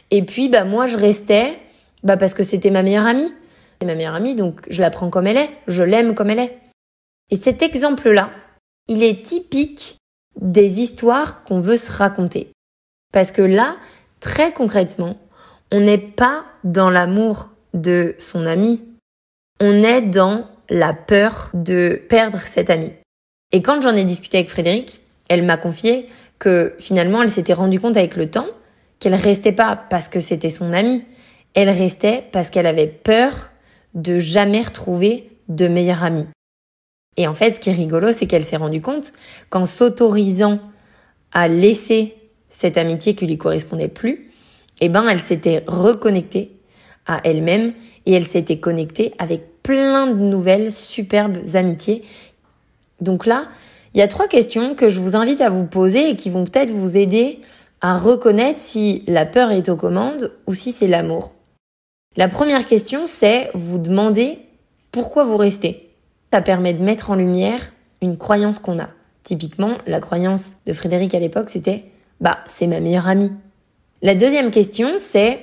Et 0.09 0.23
puis 0.23 0.49
bah 0.49 0.65
moi 0.65 0.87
je 0.87 0.97
restais 0.97 1.59
bah 2.03 2.17
parce 2.17 2.33
que 2.33 2.43
c'était 2.43 2.71
ma 2.71 2.83
meilleure 2.83 3.05
amie. 3.07 3.31
C'est 3.79 3.87
ma 3.87 3.95
meilleure 3.95 4.15
amie 4.15 4.35
donc 4.35 4.61
je 4.69 4.81
la 4.81 4.89
prends 4.89 5.09
comme 5.09 5.27
elle 5.27 5.37
est. 5.37 5.49
Je 5.67 5.83
l'aime 5.83 6.13
comme 6.13 6.29
elle 6.29 6.39
est 6.39 6.57
et 7.29 7.37
cet 7.37 7.63
exemple 7.63 8.09
là 8.09 8.29
il 8.87 9.03
est 9.03 9.23
typique 9.23 9.95
des 10.39 10.79
histoires 10.79 11.43
qu'on 11.43 11.59
veut 11.59 11.77
se 11.77 11.91
raconter 11.91 12.51
parce 13.11 13.31
que 13.31 13.41
là 13.41 13.77
très 14.19 14.53
concrètement 14.53 15.17
on 15.71 15.79
n'est 15.79 15.97
pas 15.97 16.45
dans 16.63 16.89
l'amour 16.89 17.49
de 17.73 18.15
son 18.19 18.45
ami 18.45 18.83
on 19.59 19.83
est 19.83 20.01
dans 20.01 20.47
la 20.71 20.93
peur 20.93 21.51
de 21.53 22.01
perdre 22.09 22.39
cette 22.39 22.71
amie. 22.71 22.93
Et 23.51 23.61
quand 23.61 23.81
j'en 23.81 23.95
ai 23.95 24.05
discuté 24.05 24.37
avec 24.37 24.49
Frédéric, 24.49 25.01
elle 25.27 25.43
m'a 25.43 25.57
confié 25.57 26.07
que 26.39 26.73
finalement 26.79 27.21
elle 27.21 27.29
s'était 27.29 27.53
rendue 27.53 27.79
compte 27.79 27.97
avec 27.97 28.15
le 28.15 28.31
temps 28.31 28.47
qu'elle 28.99 29.13
restait 29.13 29.51
pas 29.51 29.75
parce 29.75 30.07
que 30.07 30.19
c'était 30.19 30.49
son 30.49 30.71
amie, 30.73 31.03
elle 31.53 31.69
restait 31.69 32.25
parce 32.31 32.49
qu'elle 32.49 32.65
avait 32.65 32.87
peur 32.87 33.51
de 33.93 34.17
jamais 34.17 34.61
retrouver 34.61 35.29
de 35.49 35.67
meilleure 35.67 36.03
amie. 36.03 36.27
Et 37.17 37.27
en 37.27 37.33
fait, 37.33 37.55
ce 37.55 37.59
qui 37.59 37.69
est 37.69 37.73
rigolo, 37.73 38.11
c'est 38.11 38.25
qu'elle 38.25 38.45
s'est 38.45 38.57
rendue 38.57 38.81
compte 38.81 39.11
qu'en 39.49 39.65
s'autorisant 39.65 40.59
à 41.31 41.47
laisser 41.47 42.15
cette 42.49 42.77
amitié 42.77 43.15
qui 43.15 43.25
lui 43.25 43.37
correspondait 43.37 43.87
plus, 43.87 44.31
eh 44.79 44.89
ben, 44.89 45.07
elle 45.07 45.19
s'était 45.19 45.63
reconnectée 45.67 46.51
à 47.05 47.19
elle-même 47.23 47.73
et 48.05 48.13
elle 48.13 48.25
s'était 48.25 48.59
connectée 48.59 49.13
avec 49.17 49.61
plein 49.61 50.07
de 50.07 50.19
nouvelles 50.19 50.71
superbes 50.71 51.37
amitiés. 51.53 52.03
Donc 52.99 53.25
là, 53.25 53.47
il 53.93 53.99
y 53.99 54.03
a 54.03 54.07
trois 54.07 54.27
questions 54.27 54.75
que 54.75 54.89
je 54.89 54.99
vous 54.99 55.15
invite 55.15 55.41
à 55.41 55.49
vous 55.49 55.65
poser 55.65 56.09
et 56.09 56.15
qui 56.15 56.29
vont 56.29 56.45
peut-être 56.45 56.71
vous 56.71 56.97
aider 56.97 57.39
à 57.81 57.97
reconnaître 57.97 58.59
si 58.59 59.03
la 59.07 59.25
peur 59.25 59.51
est 59.51 59.69
aux 59.69 59.75
commandes 59.75 60.31
ou 60.47 60.53
si 60.53 60.71
c'est 60.71 60.87
l'amour. 60.87 61.33
La 62.15 62.27
première 62.27 62.65
question, 62.65 63.05
c'est 63.05 63.49
vous 63.53 63.79
demander 63.79 64.39
pourquoi 64.91 65.23
vous 65.23 65.37
restez. 65.37 65.90
Ça 66.31 66.41
permet 66.41 66.73
de 66.73 66.83
mettre 66.83 67.09
en 67.11 67.15
lumière 67.15 67.73
une 68.01 68.17
croyance 68.17 68.59
qu'on 68.59 68.79
a. 68.79 68.89
Typiquement, 69.23 69.77
la 69.85 69.99
croyance 69.99 70.53
de 70.65 70.73
Frédéric 70.73 71.13
à 71.13 71.19
l'époque, 71.19 71.49
c'était 71.49 71.85
bah, 72.21 72.39
c'est 72.47 72.67
ma 72.67 72.79
meilleure 72.79 73.07
amie. 73.07 73.31
La 74.01 74.15
deuxième 74.15 74.51
question, 74.51 74.93
c'est 74.97 75.39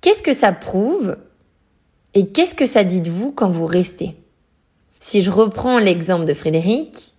qu'est-ce 0.00 0.22
que 0.22 0.32
ça 0.32 0.52
prouve 0.52 1.16
et 2.14 2.28
qu'est-ce 2.28 2.54
que 2.54 2.66
ça 2.66 2.84
dit 2.84 3.00
de 3.00 3.10
vous 3.10 3.32
quand 3.32 3.48
vous 3.48 3.66
restez? 3.66 4.16
Si 5.00 5.22
je 5.22 5.30
reprends 5.30 5.78
l'exemple 5.78 6.26
de 6.26 6.34
Frédéric, 6.34 7.14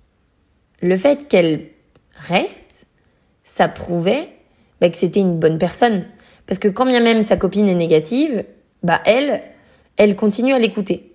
le 0.81 0.95
fait 0.95 1.27
qu'elle 1.27 1.67
reste, 2.15 2.85
ça 3.43 3.67
prouvait 3.67 4.29
bah, 4.79 4.89
que 4.89 4.97
c'était 4.97 5.19
une 5.19 5.39
bonne 5.39 5.57
personne. 5.57 6.05
Parce 6.45 6.59
que 6.59 6.67
quand 6.67 6.85
bien 6.85 7.01
même 7.01 7.21
sa 7.21 7.37
copine 7.37 7.67
est 7.67 7.75
négative, 7.75 8.45
bah 8.83 9.01
elle, 9.05 9.41
elle 9.97 10.15
continue 10.15 10.53
à 10.53 10.59
l'écouter. 10.59 11.12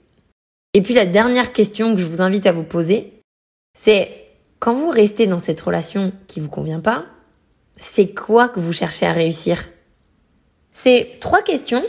Et 0.79 0.81
puis 0.81 0.95
la 0.95 1.07
dernière 1.07 1.53
question 1.53 1.93
que 1.93 2.01
je 2.01 2.07
vous 2.07 2.23
invite 2.23 2.47
à 2.47 2.53
vous 2.53 2.63
poser, 2.63 3.13
c'est 3.77 4.13
quand 4.61 4.75
vous 4.75 4.91
restez 4.91 5.27
dans 5.27 5.41
cette 5.41 5.61
relation 5.61 6.13
qui 6.29 6.39
vous 6.39 6.49
convient 6.49 6.79
pas, 6.79 7.05
c'est 7.79 8.15
quoi 8.15 8.49
que 8.49 8.61
vous 8.61 8.73
cherchez 8.73 9.05
à 9.05 9.11
réussir? 9.11 9.71
C'est 10.73 11.17
trois 11.19 11.43
questions 11.43 11.83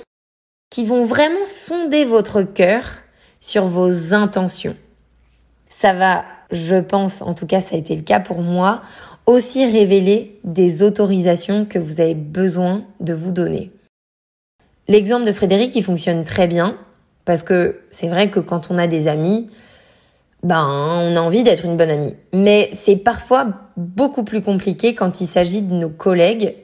qui 0.71 0.85
vont 0.85 1.05
vraiment 1.05 1.45
sonder 1.45 2.03
votre 2.03 2.41
cœur 2.41 2.83
sur 3.39 3.65
vos 3.65 4.15
intentions. 4.15 4.75
Ça 5.67 5.93
va, 5.93 6.25
je 6.49 6.77
pense, 6.77 7.21
en 7.21 7.35
tout 7.35 7.45
cas 7.45 7.61
ça 7.61 7.75
a 7.75 7.77
été 7.77 7.95
le 7.95 8.01
cas 8.01 8.19
pour 8.19 8.41
moi, 8.41 8.81
aussi 9.27 9.67
révéler 9.67 10.39
des 10.43 10.81
autorisations 10.81 11.65
que 11.65 11.77
vous 11.77 12.01
avez 12.01 12.15
besoin 12.15 12.87
de 13.01 13.13
vous 13.13 13.31
donner. 13.31 13.71
L'exemple 14.87 15.25
de 15.25 15.31
Frédéric, 15.31 15.75
il 15.75 15.83
fonctionne 15.83 16.23
très 16.23 16.47
bien 16.47 16.75
parce 17.29 17.43
que 17.43 17.81
c'est 17.91 18.07
vrai 18.07 18.31
que 18.31 18.39
quand 18.39 18.71
on 18.71 18.79
a 18.79 18.87
des 18.87 19.07
amis, 19.07 19.51
ben, 20.41 20.65
on 20.67 21.15
a 21.15 21.21
envie 21.21 21.43
d'être 21.43 21.63
une 21.63 21.77
bonne 21.77 21.91
amie. 21.91 22.15
Mais 22.33 22.71
c'est 22.73 22.95
parfois 22.95 23.49
beaucoup 23.77 24.23
plus 24.23 24.41
compliqué 24.41 24.95
quand 24.95 25.21
il 25.21 25.27
s'agit 25.27 25.61
de 25.61 25.71
nos 25.71 25.91
collègues 25.91 26.55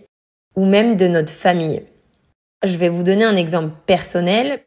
ou 0.56 0.66
même 0.66 0.98
de 0.98 1.08
notre 1.08 1.32
famille. 1.32 1.84
Je 2.64 2.78
vais 2.78 2.90
vous 2.90 3.04
donner 3.04 3.26
un 3.26 3.36
exemple 3.36 3.76
personnel. 3.86 4.64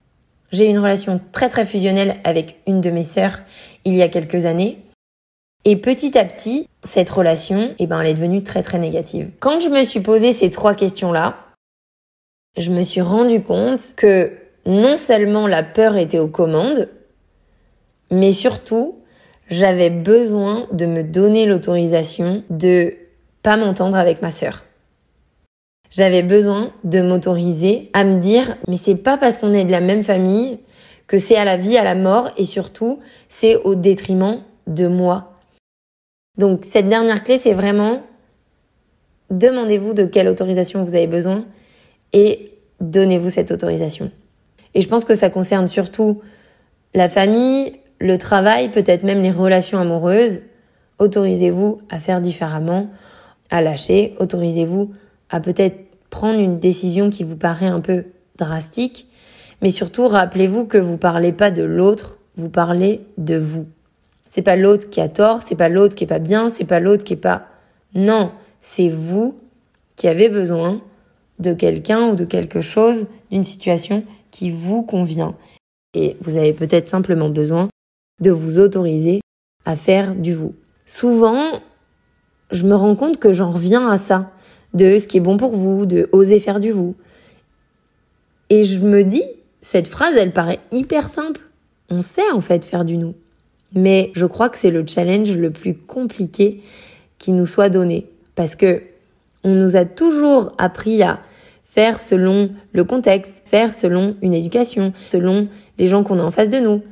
J'ai 0.52 0.68
une 0.68 0.78
relation 0.78 1.20
très 1.32 1.48
très 1.48 1.66
fusionnelle 1.66 2.18
avec 2.22 2.60
une 2.68 2.80
de 2.80 2.90
mes 2.90 3.02
sœurs 3.02 3.40
il 3.84 3.96
y 3.96 4.02
a 4.02 4.08
quelques 4.08 4.44
années. 4.44 4.78
Et 5.64 5.74
petit 5.74 6.16
à 6.16 6.24
petit, 6.24 6.68
cette 6.84 7.10
relation, 7.10 7.74
eh 7.80 7.88
ben, 7.88 8.00
elle 8.00 8.06
est 8.06 8.14
devenue 8.14 8.44
très 8.44 8.62
très 8.62 8.78
négative. 8.78 9.30
Quand 9.40 9.58
je 9.58 9.68
me 9.68 9.82
suis 9.82 9.98
posé 9.98 10.32
ces 10.32 10.50
trois 10.50 10.76
questions-là, 10.76 11.38
je 12.56 12.70
me 12.70 12.82
suis 12.82 13.00
rendu 13.00 13.42
compte 13.42 13.80
que 13.96 14.30
non 14.68 14.98
seulement 14.98 15.46
la 15.48 15.62
peur 15.64 15.96
était 15.96 16.18
aux 16.18 16.28
commandes, 16.28 16.88
mais 18.10 18.32
surtout, 18.32 19.00
j'avais 19.50 19.90
besoin 19.90 20.66
de 20.72 20.86
me 20.86 21.02
donner 21.02 21.46
l'autorisation 21.46 22.44
de 22.50 22.94
pas 23.42 23.56
m'entendre 23.56 23.96
avec 23.96 24.20
ma 24.22 24.30
sœur. 24.30 24.64
J'avais 25.90 26.22
besoin 26.22 26.70
de 26.84 27.00
m'autoriser 27.00 27.90
à 27.94 28.04
me 28.04 28.18
dire, 28.18 28.56
mais 28.68 28.76
c'est 28.76 28.94
pas 28.94 29.16
parce 29.16 29.38
qu'on 29.38 29.54
est 29.54 29.64
de 29.64 29.72
la 29.72 29.80
même 29.80 30.02
famille 30.02 30.60
que 31.06 31.18
c'est 31.18 31.36
à 31.36 31.46
la 31.46 31.56
vie, 31.56 31.78
à 31.78 31.84
la 31.84 31.94
mort, 31.94 32.30
et 32.36 32.44
surtout, 32.44 33.00
c'est 33.30 33.56
au 33.56 33.74
détriment 33.74 34.42
de 34.66 34.86
moi. 34.86 35.32
Donc, 36.36 36.66
cette 36.66 36.90
dernière 36.90 37.24
clé, 37.24 37.38
c'est 37.38 37.54
vraiment 37.54 38.02
demandez-vous 39.30 39.94
de 39.94 40.04
quelle 40.04 40.28
autorisation 40.28 40.84
vous 40.84 40.94
avez 40.94 41.06
besoin 41.06 41.44
et 42.12 42.52
donnez-vous 42.80 43.30
cette 43.30 43.50
autorisation. 43.50 44.10
Et 44.78 44.80
je 44.80 44.88
pense 44.88 45.04
que 45.04 45.16
ça 45.16 45.28
concerne 45.28 45.66
surtout 45.66 46.20
la 46.94 47.08
famille, 47.08 47.72
le 47.98 48.16
travail, 48.16 48.70
peut-être 48.70 49.02
même 49.02 49.22
les 49.22 49.32
relations 49.32 49.76
amoureuses. 49.76 50.38
Autorisez-vous 51.00 51.80
à 51.90 51.98
faire 51.98 52.20
différemment, 52.20 52.88
à 53.50 53.60
lâcher, 53.60 54.14
autorisez-vous 54.20 54.92
à 55.30 55.40
peut-être 55.40 55.78
prendre 56.10 56.38
une 56.38 56.60
décision 56.60 57.10
qui 57.10 57.24
vous 57.24 57.34
paraît 57.34 57.66
un 57.66 57.80
peu 57.80 58.04
drastique, 58.36 59.08
mais 59.62 59.70
surtout 59.70 60.06
rappelez-vous 60.06 60.64
que 60.64 60.78
vous 60.78 60.96
parlez 60.96 61.32
pas 61.32 61.50
de 61.50 61.64
l'autre, 61.64 62.18
vous 62.36 62.48
parlez 62.48 63.00
de 63.16 63.36
vous. 63.36 63.66
C'est 64.30 64.42
pas 64.42 64.54
l'autre 64.54 64.90
qui 64.90 65.00
a 65.00 65.08
tort, 65.08 65.42
c'est 65.42 65.56
pas 65.56 65.68
l'autre 65.68 65.96
qui 65.96 66.04
est 66.04 66.06
pas 66.06 66.20
bien, 66.20 66.50
c'est 66.50 66.64
pas 66.64 66.78
l'autre 66.78 67.02
qui 67.02 67.14
est 67.14 67.16
pas 67.16 67.46
non, 67.96 68.30
c'est 68.60 68.90
vous 68.90 69.40
qui 69.96 70.06
avez 70.06 70.28
besoin 70.28 70.80
de 71.40 71.52
quelqu'un 71.52 72.10
ou 72.10 72.14
de 72.14 72.24
quelque 72.24 72.60
chose, 72.60 73.08
d'une 73.32 73.42
situation 73.42 74.04
qui 74.38 74.52
vous 74.52 74.82
convient. 74.82 75.34
Et 75.94 76.16
vous 76.20 76.36
avez 76.36 76.52
peut-être 76.52 76.86
simplement 76.86 77.28
besoin 77.28 77.68
de 78.20 78.30
vous 78.30 78.60
autoriser 78.60 79.20
à 79.64 79.74
faire 79.74 80.14
du 80.14 80.32
vous. 80.32 80.54
Souvent, 80.86 81.60
je 82.52 82.64
me 82.64 82.76
rends 82.76 82.94
compte 82.94 83.18
que 83.18 83.32
j'en 83.32 83.50
reviens 83.50 83.88
à 83.88 83.98
ça, 83.98 84.30
de 84.74 84.96
ce 84.98 85.08
qui 85.08 85.16
est 85.16 85.20
bon 85.20 85.38
pour 85.38 85.56
vous, 85.56 85.86
de 85.86 86.08
oser 86.12 86.38
faire 86.38 86.60
du 86.60 86.70
vous. 86.70 86.94
Et 88.48 88.62
je 88.62 88.78
me 88.78 89.02
dis, 89.02 89.24
cette 89.60 89.88
phrase, 89.88 90.14
elle 90.16 90.32
paraît 90.32 90.60
hyper 90.70 91.08
simple. 91.08 91.40
On 91.90 92.00
sait 92.00 92.30
en 92.32 92.40
fait 92.40 92.64
faire 92.64 92.84
du 92.84 92.96
nous. 92.96 93.16
Mais 93.74 94.12
je 94.14 94.24
crois 94.24 94.50
que 94.50 94.58
c'est 94.58 94.70
le 94.70 94.86
challenge 94.86 95.32
le 95.32 95.50
plus 95.50 95.74
compliqué 95.74 96.62
qui 97.18 97.32
nous 97.32 97.46
soit 97.46 97.70
donné. 97.70 98.06
Parce 98.36 98.54
que 98.54 98.82
on 99.42 99.54
nous 99.54 99.74
a 99.74 99.84
toujours 99.84 100.52
appris 100.58 101.02
à 101.02 101.18
faire 101.68 102.00
selon 102.00 102.50
le 102.72 102.82
contexte, 102.82 103.42
faire 103.44 103.74
selon 103.74 104.16
une 104.22 104.32
éducation, 104.32 104.94
selon 105.12 105.48
les 105.76 105.86
gens 105.86 106.02
qu'on 106.02 106.18
a 106.18 106.22
en 106.22 106.30
face 106.30 106.48
de 106.48 106.58
nous. 106.58 106.82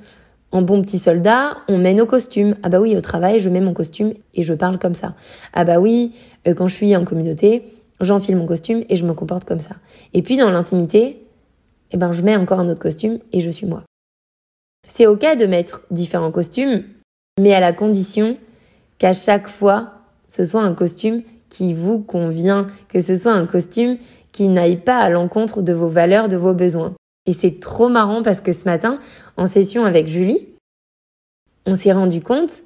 En 0.52 0.60
bon 0.60 0.82
petit 0.82 0.98
soldat, 0.98 1.56
on 1.66 1.78
met 1.78 1.94
nos 1.94 2.04
costumes. 2.04 2.56
Ah 2.62 2.68
bah 2.68 2.78
oui, 2.78 2.94
au 2.94 3.00
travail, 3.00 3.40
je 3.40 3.48
mets 3.48 3.62
mon 3.62 3.72
costume 3.72 4.12
et 4.34 4.42
je 4.42 4.52
parle 4.52 4.78
comme 4.78 4.94
ça. 4.94 5.14
Ah 5.54 5.64
bah 5.64 5.80
oui, 5.80 6.12
euh, 6.46 6.52
quand 6.54 6.68
je 6.68 6.74
suis 6.74 6.94
en 6.94 7.04
communauté, 7.04 7.64
j'enfile 8.02 8.36
mon 8.36 8.44
costume 8.44 8.84
et 8.90 8.96
je 8.96 9.06
me 9.06 9.14
comporte 9.14 9.46
comme 9.46 9.60
ça. 9.60 9.76
Et 10.12 10.20
puis 10.20 10.36
dans 10.36 10.50
l'intimité, 10.50 11.24
eh 11.90 11.96
ben 11.96 12.12
je 12.12 12.20
mets 12.20 12.36
encore 12.36 12.60
un 12.60 12.68
autre 12.68 12.80
costume 12.80 13.18
et 13.32 13.40
je 13.40 13.50
suis 13.50 13.66
moi. 13.66 13.82
C'est 14.86 15.06
ok 15.06 15.38
de 15.38 15.46
mettre 15.46 15.84
différents 15.90 16.30
costumes, 16.30 16.84
mais 17.40 17.54
à 17.54 17.60
la 17.60 17.72
condition 17.72 18.36
qu'à 18.98 19.14
chaque 19.14 19.48
fois, 19.48 19.94
ce 20.28 20.44
soit 20.44 20.62
un 20.62 20.74
costume 20.74 21.22
qui 21.48 21.72
vous 21.72 21.98
convient, 21.98 22.66
que 22.88 23.00
ce 23.00 23.16
soit 23.16 23.32
un 23.32 23.46
costume 23.46 23.96
qui 24.36 24.48
n'aille 24.48 24.76
pas 24.76 24.98
à 24.98 25.08
l'encontre 25.08 25.62
de 25.62 25.72
vos 25.72 25.88
valeurs, 25.88 26.28
de 26.28 26.36
vos 26.36 26.52
besoins. 26.52 26.94
Et 27.24 27.32
c'est 27.32 27.58
trop 27.58 27.88
marrant 27.88 28.22
parce 28.22 28.42
que 28.42 28.52
ce 28.52 28.66
matin, 28.66 28.98
en 29.38 29.46
session 29.46 29.86
avec 29.86 30.08
Julie, 30.08 30.46
on 31.64 31.74
s'est 31.74 31.92
rendu 31.92 32.20
compte 32.20 32.62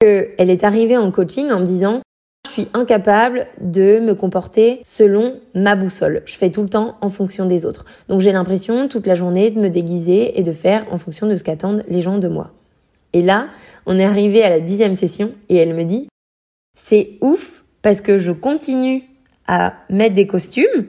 qu'elle 0.00 0.50
est 0.50 0.64
arrivée 0.64 0.96
en 0.96 1.12
coaching 1.12 1.52
en 1.52 1.60
me 1.60 1.64
disant 1.64 2.02
je 2.44 2.50
suis 2.50 2.68
incapable 2.74 3.46
de 3.60 4.00
me 4.00 4.14
comporter 4.14 4.80
selon 4.82 5.40
ma 5.54 5.76
boussole. 5.76 6.22
Je 6.26 6.34
fais 6.34 6.50
tout 6.50 6.62
le 6.62 6.68
temps 6.68 6.98
en 7.00 7.08
fonction 7.08 7.46
des 7.46 7.64
autres. 7.64 7.84
Donc 8.08 8.20
j'ai 8.20 8.32
l'impression 8.32 8.88
toute 8.88 9.06
la 9.06 9.14
journée 9.14 9.50
de 9.50 9.60
me 9.60 9.70
déguiser 9.70 10.38
et 10.40 10.42
de 10.42 10.52
faire 10.52 10.84
en 10.90 10.98
fonction 10.98 11.28
de 11.28 11.36
ce 11.36 11.44
qu'attendent 11.44 11.84
les 11.88 12.02
gens 12.02 12.18
de 12.18 12.28
moi. 12.28 12.50
Et 13.12 13.22
là, 13.22 13.46
on 13.86 13.96
est 13.96 14.04
arrivé 14.04 14.42
à 14.42 14.50
la 14.50 14.58
dixième 14.58 14.96
session 14.96 15.32
et 15.48 15.56
elle 15.56 15.72
me 15.72 15.84
dit 15.84 16.08
c'est 16.76 17.16
ouf 17.20 17.64
parce 17.80 18.00
que 18.00 18.18
je 18.18 18.32
continue 18.32 19.04
à 19.46 19.74
mettre 19.88 20.14
des 20.14 20.26
costumes, 20.26 20.86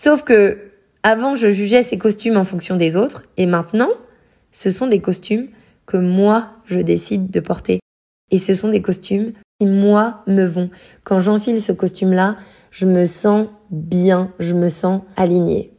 sauf 0.00 0.24
que 0.24 0.56
avant, 1.02 1.34
je 1.34 1.50
jugeais 1.50 1.82
ces 1.82 1.98
costumes 1.98 2.38
en 2.38 2.44
fonction 2.44 2.76
des 2.76 2.96
autres, 2.96 3.24
et 3.36 3.44
maintenant, 3.44 3.90
ce 4.50 4.70
sont 4.70 4.86
des 4.86 5.00
costumes 5.00 5.48
que 5.84 5.98
moi, 5.98 6.50
je 6.64 6.80
décide 6.80 7.30
de 7.30 7.40
porter. 7.40 7.80
Et 8.30 8.38
ce 8.38 8.54
sont 8.54 8.68
des 8.68 8.80
costumes 8.80 9.32
qui, 9.58 9.66
moi, 9.66 10.22
me 10.26 10.46
vont. 10.46 10.70
Quand 11.04 11.18
j'enfile 11.18 11.60
ce 11.60 11.72
costume-là, 11.72 12.36
je 12.70 12.86
me 12.86 13.04
sens 13.04 13.48
bien, 13.70 14.32
je 14.38 14.54
me 14.54 14.70
sens 14.70 15.02
alignée. 15.16 15.72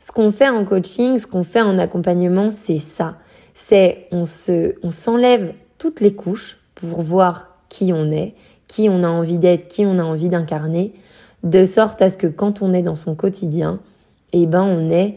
Ce 0.00 0.12
qu'on 0.12 0.32
fait 0.32 0.48
en 0.48 0.64
coaching, 0.64 1.18
ce 1.18 1.26
qu'on 1.26 1.44
fait 1.44 1.60
en 1.60 1.78
accompagnement, 1.78 2.50
c'est 2.50 2.78
ça. 2.78 3.18
C'est 3.52 4.06
on 4.12 4.24
se, 4.24 4.76
on 4.82 4.90
s'enlève 4.90 5.52
toutes 5.76 6.00
les 6.00 6.14
couches 6.14 6.58
pour 6.74 7.02
voir 7.02 7.58
qui 7.68 7.92
on 7.92 8.10
est, 8.10 8.34
qui 8.66 8.88
on 8.88 9.02
a 9.02 9.08
envie 9.08 9.38
d'être, 9.38 9.68
qui 9.68 9.84
on 9.84 9.98
a 9.98 10.04
envie 10.04 10.28
d'incarner, 10.28 10.94
de 11.42 11.64
sorte 11.64 12.02
à 12.02 12.10
ce 12.10 12.16
que 12.16 12.26
quand 12.26 12.62
on 12.62 12.72
est 12.72 12.82
dans 12.82 12.96
son 12.96 13.14
quotidien, 13.14 13.80
eh 14.32 14.46
ben 14.46 14.62
on 14.62 14.90
est 14.90 15.16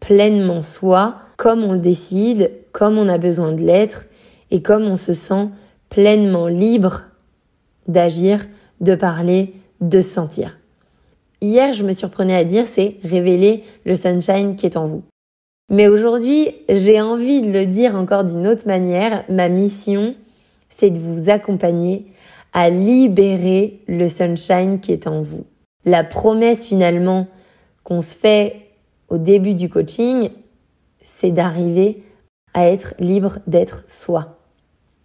pleinement 0.00 0.62
soi, 0.62 1.16
comme 1.36 1.64
on 1.64 1.72
le 1.72 1.78
décide, 1.78 2.50
comme 2.72 2.98
on 2.98 3.08
a 3.08 3.18
besoin 3.18 3.52
de 3.52 3.62
l'être, 3.62 4.06
et 4.50 4.62
comme 4.62 4.84
on 4.84 4.96
se 4.96 5.12
sent 5.12 5.48
pleinement 5.88 6.48
libre 6.48 7.02
d'agir, 7.88 8.46
de 8.80 8.94
parler, 8.94 9.54
de 9.80 10.00
se 10.00 10.10
sentir. 10.10 10.58
Hier, 11.40 11.72
je 11.72 11.84
me 11.84 11.92
surprenais 11.92 12.36
à 12.36 12.44
dire 12.44 12.66
c'est 12.66 12.96
révéler 13.04 13.62
le 13.84 13.94
sunshine 13.94 14.56
qui 14.56 14.66
est 14.66 14.76
en 14.76 14.86
vous. 14.86 15.02
Mais 15.70 15.88
aujourd'hui, 15.88 16.54
j'ai 16.68 17.00
envie 17.00 17.42
de 17.42 17.50
le 17.50 17.66
dire 17.66 17.96
encore 17.96 18.24
d'une 18.24 18.46
autre 18.46 18.66
manière. 18.66 19.24
Ma 19.28 19.48
mission, 19.48 20.14
c'est 20.70 20.90
de 20.90 20.98
vous 20.98 21.28
accompagner 21.28 22.06
à 22.52 22.70
libérer 22.70 23.80
le 23.88 24.08
sunshine 24.08 24.80
qui 24.80 24.92
est 24.92 25.06
en 25.06 25.22
vous. 25.22 25.44
La 25.86 26.02
promesse 26.02 26.66
finalement 26.66 27.28
qu'on 27.84 28.00
se 28.00 28.16
fait 28.16 28.66
au 29.08 29.18
début 29.18 29.54
du 29.54 29.70
coaching, 29.70 30.30
c'est 31.00 31.30
d'arriver 31.30 32.02
à 32.54 32.66
être 32.68 32.94
libre 32.98 33.38
d'être 33.46 33.84
soi. 33.86 34.38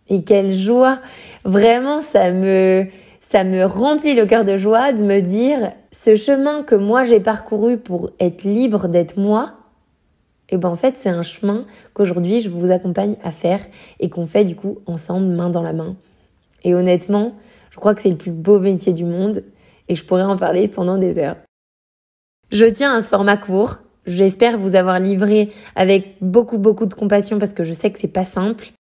Et 0.10 0.24
quelle 0.24 0.54
joie 0.54 1.00
Vraiment, 1.46 2.02
ça 2.02 2.32
me, 2.32 2.88
ça 3.20 3.44
me 3.44 3.64
remplit 3.64 4.16
le 4.16 4.26
cœur 4.26 4.44
de 4.44 4.58
joie 4.58 4.92
de 4.92 5.04
me 5.04 5.22
dire 5.22 5.72
ce 5.92 6.16
chemin 6.16 6.64
que 6.64 6.76
moi 6.76 7.04
j'ai 7.04 7.20
parcouru 7.20 7.78
pour 7.78 8.10
être 8.20 8.44
libre 8.44 8.88
d'être 8.88 9.18
moi, 9.18 9.54
et 10.50 10.56
eh 10.56 10.58
ben 10.58 10.68
en 10.68 10.76
fait 10.76 10.98
c'est 10.98 11.10
un 11.10 11.22
chemin 11.22 11.66
qu'aujourd'hui 11.94 12.42
je 12.42 12.50
vous 12.50 12.72
accompagne 12.72 13.16
à 13.24 13.32
faire 13.32 13.62
et 14.02 14.10
qu'on 14.10 14.26
fait 14.26 14.44
du 14.44 14.56
coup 14.56 14.80
ensemble 14.86 15.28
main 15.28 15.50
dans 15.50 15.62
la 15.62 15.72
main. 15.72 15.96
Et 16.66 16.76
honnêtement, 16.76 17.36
je 17.70 17.78
crois 17.78 17.96
que 17.96 18.02
c'est 18.02 18.10
le 18.10 18.18
plus 18.18 18.32
beau 18.32 18.60
métier 18.60 18.92
du 18.92 19.06
monde 19.06 19.44
et 19.92 19.96
je 19.96 20.06
pourrais 20.06 20.24
en 20.24 20.38
parler 20.38 20.70
pendant 20.70 20.98
des 20.98 21.18
heures. 21.18 21.36
Je 22.50 22.66
tiens 22.66 22.96
à 22.96 23.02
ce 23.02 23.10
format 23.10 23.36
court. 23.36 23.80
J'espère 24.06 24.58
vous 24.58 24.76
avoir 24.76 25.02
livré 25.02 25.50
avec 25.76 26.16
beaucoup 26.22 26.58
beaucoup 26.58 26.86
de 26.86 26.94
compassion 26.94 27.40
parce 27.40 27.52
que 27.52 27.66
je 27.66 27.74
sais 27.74 27.92
que 27.92 28.00
c'est 28.00 28.08
pas 28.08 28.24
simple. 28.24 28.72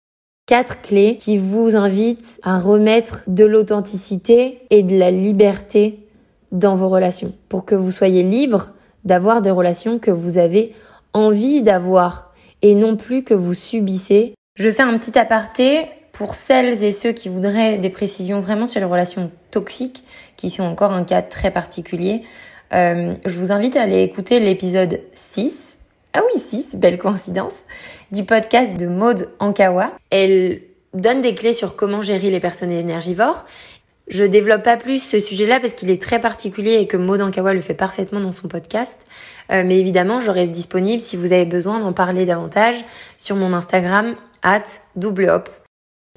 Quatre 0.48 0.82
clés 0.82 1.18
qui 1.18 1.38
vous 1.38 1.76
invitent 1.76 2.40
à 2.44 2.60
remettre 2.60 3.24
de 3.28 3.44
l'authenticité 3.44 4.62
et 4.70 4.84
de 4.84 4.98
la 4.98 5.12
liberté 5.12 6.08
dans 6.54 6.76
vos 6.76 6.88
relations 6.88 7.34
pour 7.50 7.66
que 7.66 7.76
vous 7.76 7.92
soyez 7.92 8.24
libre 8.24 8.70
d'avoir 9.04 9.42
des 9.42 9.52
relations 9.52 10.00
que 10.00 10.12
vous 10.12 10.38
avez 10.38 10.74
envie 11.12 11.62
d'avoir 11.62 12.34
et 12.62 12.74
non 12.74 12.96
plus 12.96 13.24
que 13.24 13.34
vous 13.34 13.54
subissez. 13.54 14.34
Je 14.56 14.72
fais 14.72 14.84
un 14.84 14.98
petit 14.98 15.20
aparté 15.20 15.88
pour 16.14 16.36
celles 16.36 16.84
et 16.86 16.94
ceux 16.94 17.12
qui 17.12 17.28
voudraient 17.28 17.78
des 17.80 17.90
précisions 17.90 18.40
vraiment 18.40 18.68
sur 18.68 18.80
les 18.80 18.86
relations 18.86 19.30
toxiques, 19.52 20.04
qui 20.38 20.50
sont 20.50 20.64
encore 20.64 20.92
un 20.92 21.04
cas 21.04 21.22
très 21.22 21.52
particulier. 21.52 22.22
Euh, 22.74 23.16
je 23.26 23.40
vous 23.40 23.52
invite 23.52 23.76
à 23.76 23.84
aller 23.84 24.02
écouter 24.02 24.40
l'épisode 24.40 25.02
6. 25.14 25.78
Ah 26.14 26.22
oui, 26.26 26.42
6, 26.42 26.76
belle 26.76 26.98
coïncidence, 26.98 27.54
du 28.12 28.24
podcast 28.24 28.74
de 28.78 28.88
Maude 28.88 29.30
Ankawa. 29.40 29.92
Elle 30.10 30.62
donne 30.94 31.22
des 31.22 31.36
clés 31.36 31.54
sur 31.54 31.76
comment 31.76 32.02
gérer 32.02 32.32
les 32.32 32.40
personnes 32.40 32.72
énergivores 32.72 33.46
je 34.12 34.26
développe 34.26 34.64
pas 34.64 34.78
plus 34.78 35.02
ce 35.02 35.20
sujet-là 35.20 35.60
parce 35.60 35.74
qu'il 35.74 35.90
est 35.90 36.02
très 36.02 36.20
particulier 36.20 36.74
et 36.74 36.88
que 36.88 36.98
Maud 36.98 37.22
Ankawa 37.22 37.54
le 37.54 37.62
fait 37.62 37.74
parfaitement 37.74 38.20
dans 38.20 38.34
son 38.34 38.50
podcast. 38.50 39.02
Euh, 39.52 39.64
mais 39.66 39.80
évidemment, 39.80 40.20
je 40.20 40.30
reste 40.30 40.52
disponible 40.52 41.02
si 41.02 41.16
vous 41.16 41.32
avez 41.32 41.46
besoin 41.46 41.80
d'en 41.80 41.94
parler 41.94 42.26
davantage 42.26 42.76
sur 43.18 43.38
mon 43.38 43.54
Instagram, 43.54 44.16
at 44.44 44.64
double 44.96 45.30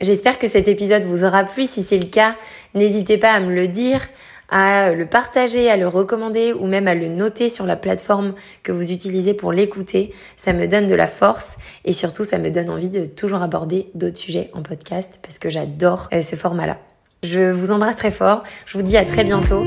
J'espère 0.00 0.40
que 0.40 0.48
cet 0.48 0.66
épisode 0.66 1.04
vous 1.04 1.24
aura 1.24 1.44
plu. 1.44 1.66
Si 1.66 1.82
c'est 1.84 1.98
le 1.98 2.06
cas, 2.06 2.34
n'hésitez 2.74 3.16
pas 3.16 3.30
à 3.30 3.38
me 3.38 3.54
le 3.54 3.68
dire, 3.68 4.00
à 4.48 4.92
le 4.92 5.06
partager, 5.06 5.70
à 5.70 5.76
le 5.76 5.86
recommander 5.86 6.52
ou 6.52 6.66
même 6.66 6.88
à 6.88 6.94
le 6.94 7.08
noter 7.08 7.48
sur 7.48 7.64
la 7.64 7.76
plateforme 7.76 8.34
que 8.64 8.72
vous 8.72 8.90
utilisez 8.90 9.34
pour 9.34 9.52
l'écouter. 9.52 10.12
Ça 10.36 10.52
me 10.52 10.66
donne 10.66 10.88
de 10.88 10.94
la 10.94 11.06
force 11.06 11.56
et 11.84 11.92
surtout 11.92 12.24
ça 12.24 12.38
me 12.38 12.50
donne 12.50 12.70
envie 12.70 12.90
de 12.90 13.04
toujours 13.04 13.42
aborder 13.42 13.88
d'autres 13.94 14.18
sujets 14.18 14.50
en 14.52 14.62
podcast 14.62 15.20
parce 15.22 15.38
que 15.38 15.48
j'adore 15.48 16.08
euh, 16.12 16.22
ce 16.22 16.34
format-là. 16.34 16.78
Je 17.22 17.50
vous 17.50 17.70
embrasse 17.70 17.96
très 17.96 18.10
fort. 18.10 18.42
Je 18.66 18.76
vous 18.76 18.84
dis 18.84 18.96
à 18.96 19.04
très 19.04 19.22
bientôt. 19.22 19.64